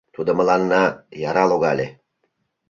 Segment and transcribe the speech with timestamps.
[0.15, 0.83] —Тудо мыланна
[1.29, 1.87] яра логале.